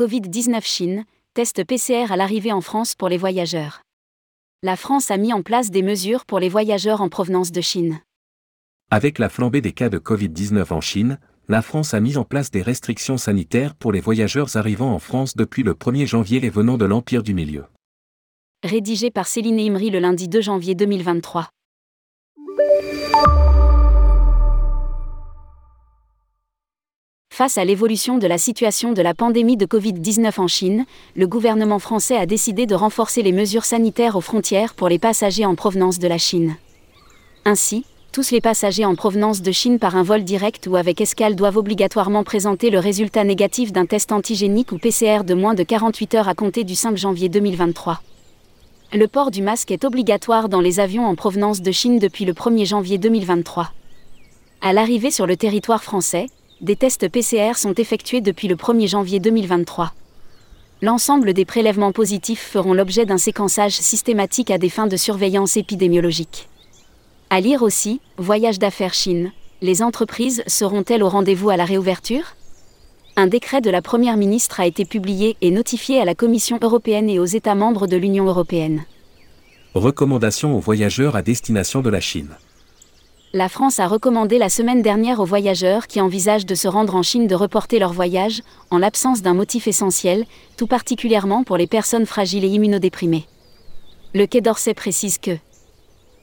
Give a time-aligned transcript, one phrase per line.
[0.00, 3.82] Covid-19 Chine, test PCR à l'arrivée en France pour les voyageurs.
[4.62, 8.00] La France a mis en place des mesures pour les voyageurs en provenance de Chine.
[8.90, 11.18] Avec la flambée des cas de Covid-19 en Chine,
[11.48, 15.36] la France a mis en place des restrictions sanitaires pour les voyageurs arrivant en France
[15.36, 17.66] depuis le 1er janvier et venant de l'Empire du Milieu.
[18.64, 21.50] Rédigé par Céline Imri le lundi 2 janvier 2023.
[27.40, 30.84] Face à l'évolution de la situation de la pandémie de Covid-19 en Chine,
[31.16, 35.46] le gouvernement français a décidé de renforcer les mesures sanitaires aux frontières pour les passagers
[35.46, 36.56] en provenance de la Chine.
[37.46, 41.34] Ainsi, tous les passagers en provenance de Chine par un vol direct ou avec escale
[41.34, 46.16] doivent obligatoirement présenter le résultat négatif d'un test antigénique ou PCR de moins de 48
[46.16, 48.02] heures à compter du 5 janvier 2023.
[48.92, 52.34] Le port du masque est obligatoire dans les avions en provenance de Chine depuis le
[52.34, 53.72] 1er janvier 2023.
[54.60, 56.26] À l'arrivée sur le territoire français,
[56.60, 59.92] des tests PCR sont effectués depuis le 1er janvier 2023.
[60.82, 66.48] L'ensemble des prélèvements positifs feront l'objet d'un séquençage systématique à des fins de surveillance épidémiologique.
[67.30, 69.32] À lire aussi, Voyage d'affaires Chine.
[69.62, 72.34] Les entreprises seront-elles au rendez-vous à la réouverture?
[73.16, 77.08] Un décret de la Première ministre a été publié et notifié à la Commission européenne
[77.08, 78.84] et aux États membres de l'Union européenne.
[79.74, 82.30] Recommandations aux voyageurs à destination de la Chine
[83.32, 87.02] la France a recommandé la semaine dernière aux voyageurs qui envisagent de se rendre en
[87.02, 90.24] Chine de reporter leur voyage, en l'absence d'un motif essentiel,
[90.56, 93.26] tout particulièrement pour les personnes fragiles et immunodéprimées.
[94.14, 95.38] Le Quai d'Orsay précise que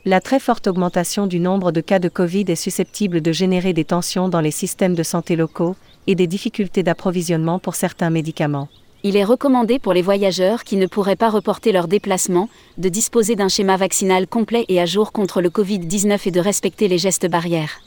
[0.04, 3.86] la très forte augmentation du nombre de cas de Covid est susceptible de générer des
[3.86, 8.68] tensions dans les systèmes de santé locaux et des difficultés d'approvisionnement pour certains médicaments
[9.08, 13.38] il est recommandé pour les voyageurs qui ne pourraient pas reporter leur déplacement de disposer
[13.38, 17.26] d'un schéma vaccinal complet et à jour contre le Covid-19 et de respecter les gestes
[17.26, 17.80] barrières.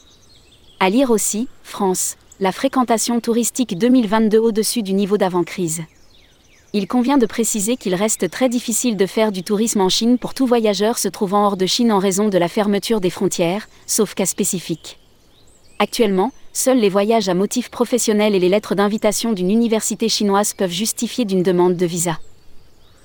[0.79, 5.83] À lire aussi, France, la fréquentation touristique 2022 au-dessus du niveau d'avant-crise.
[6.73, 10.33] Il convient de préciser qu'il reste très difficile de faire du tourisme en Chine pour
[10.33, 14.15] tout voyageur se trouvant hors de Chine en raison de la fermeture des frontières, sauf
[14.15, 14.99] cas spécifiques.
[15.81, 20.71] Actuellement, seuls les voyages à motif professionnel et les lettres d'invitation d'une université chinoise peuvent
[20.71, 22.19] justifier d'une demande de visa.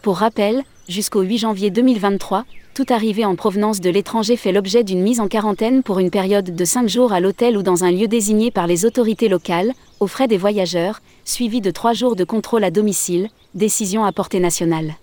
[0.02, 5.02] Pour rappel, jusqu'au 8 janvier 2023, toute arrivée en provenance de l'étranger fait l'objet d'une
[5.02, 8.08] mise en quarantaine pour une période de 5 jours à l'hôtel ou dans un lieu
[8.08, 12.64] désigné par les autorités locales, aux frais des voyageurs, suivi de 3 jours de contrôle
[12.64, 14.96] à domicile, décision à portée nationale.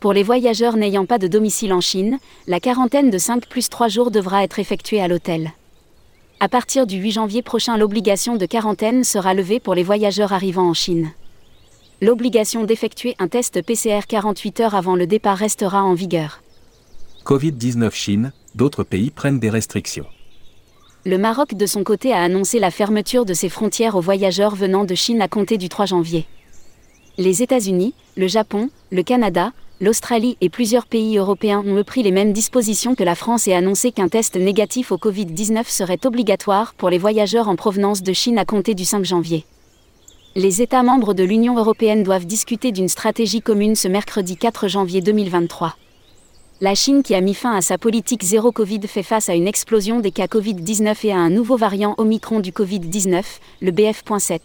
[0.00, 3.88] Pour les voyageurs n'ayant pas de domicile en Chine, la quarantaine de 5 plus 3
[3.88, 5.52] jours devra être effectuée à l'hôtel.
[6.42, 10.70] À partir du 8 janvier prochain, l'obligation de quarantaine sera levée pour les voyageurs arrivant
[10.70, 11.10] en Chine.
[12.00, 16.42] L'obligation d'effectuer un test PCR 48 heures avant le départ restera en vigueur.
[17.26, 20.06] Covid-19 Chine, d'autres pays prennent des restrictions.
[21.04, 24.84] Le Maroc de son côté a annoncé la fermeture de ses frontières aux voyageurs venant
[24.84, 26.24] de Chine à compter du 3 janvier.
[27.18, 32.32] Les États-Unis, le Japon, le Canada, l'Australie et plusieurs pays européens ont pris les mêmes
[32.32, 36.98] dispositions que la France et annoncé qu'un test négatif au Covid-19 serait obligatoire pour les
[36.98, 39.44] voyageurs en provenance de Chine à compter du 5 janvier.
[40.36, 45.00] Les États membres de l'Union européenne doivent discuter d'une stratégie commune ce mercredi 4 janvier
[45.00, 45.74] 2023.
[46.60, 49.48] La Chine qui a mis fin à sa politique zéro Covid fait face à une
[49.48, 53.24] explosion des cas Covid-19 et à un nouveau variant Omicron du Covid-19,
[53.62, 54.40] le BF.7.